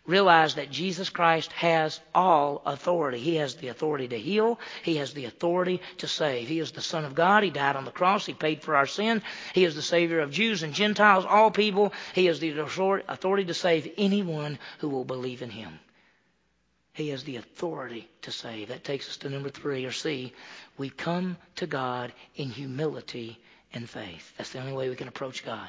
[0.06, 3.18] realize that Jesus Christ has all authority.
[3.18, 4.58] He has the authority to heal.
[4.82, 6.48] He has the authority to save.
[6.48, 7.44] He is the Son of God.
[7.44, 8.26] He died on the cross.
[8.26, 9.22] He paid for our sin.
[9.54, 11.92] He is the Savior of Jews and Gentiles, all people.
[12.14, 15.78] He has the authority to save anyone who will believe in Him.
[16.94, 18.68] He has the authority to save.
[18.68, 20.34] That takes us to number three, or C.
[20.78, 23.38] We come to God in humility
[23.72, 24.32] and faith.
[24.36, 25.68] That's the only way we can approach God.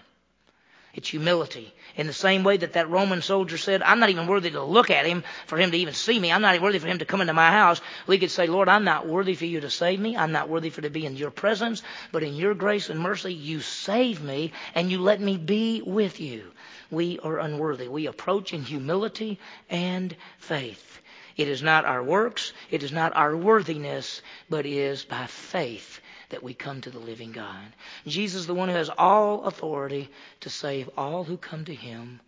[0.93, 1.73] It's humility.
[1.95, 4.91] In the same way that that Roman soldier said, I'm not even worthy to look
[4.91, 6.31] at him for him to even see me.
[6.31, 7.81] I'm not even worthy for him to come into my house.
[8.05, 10.15] We could say, Lord, I'm not worthy for you to save me.
[10.15, 11.81] I'm not worthy for to be in your presence.
[12.11, 16.21] But in your grace and mercy, you save me and you let me be with
[16.21, 16.51] you.
[16.91, 17.87] We are unworthy.
[17.87, 19.39] We approach in humility
[19.71, 21.01] and faith.
[21.37, 22.53] It is not our works.
[22.69, 27.31] It is not our worthiness, but is by faith that we come to the living
[27.31, 27.65] God.
[28.07, 30.09] Jesus is the one who has all authority
[30.41, 32.19] to save all who come to him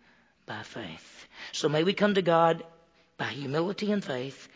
[0.46, 1.26] by faith.
[1.52, 2.64] So may we come to God
[3.18, 4.48] by humility and faith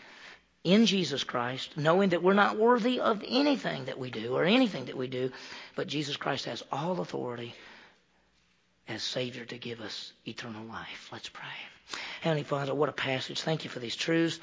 [0.62, 4.86] in Jesus Christ, knowing that we're not worthy of anything that we do or anything
[4.86, 5.32] that we do,
[5.74, 7.54] but Jesus Christ has all authority
[8.86, 11.08] as Savior to give us eternal life.
[11.12, 11.69] Let's pray.
[12.20, 13.40] Heavenly Father, what a passage.
[13.40, 14.38] Thank you for these truths.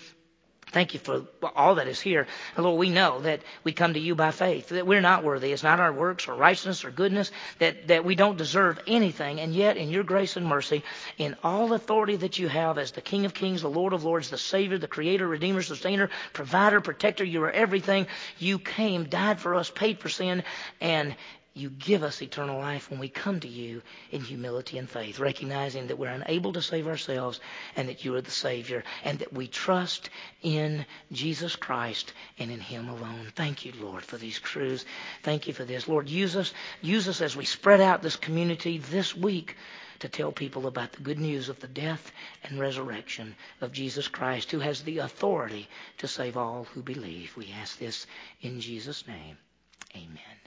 [0.71, 1.25] Thank you for
[1.55, 2.27] all that is here.
[2.57, 5.53] Lord, we know that we come to you by faith, that we're not worthy.
[5.53, 9.39] It's not our works or righteousness or goodness, that, that we don't deserve anything.
[9.39, 10.83] And yet, in your grace and mercy,
[11.17, 14.29] in all authority that you have as the King of Kings, the Lord of Lords,
[14.29, 18.05] the Savior, the Creator, Redeemer, Sustainer, Provider, Protector, you are everything.
[18.37, 20.43] You came, died for us, paid for sin,
[20.81, 21.15] and
[21.57, 23.81] you give us eternal life when we come to you
[24.11, 27.39] in humility and faith, recognizing that we're unable to save ourselves
[27.75, 30.09] and that you are the Savior and that we trust
[30.41, 33.31] in Jesus Christ and in Him alone.
[33.35, 34.85] Thank you, Lord, for these truths.
[35.23, 35.87] Thank you for this.
[35.87, 39.55] Lord, use us, use us as we spread out this community this week
[39.99, 42.11] to tell people about the good news of the death
[42.43, 47.35] and resurrection of Jesus Christ, who has the authority to save all who believe.
[47.35, 48.05] We ask this
[48.41, 49.37] in Jesus' name.
[49.95, 50.46] Amen.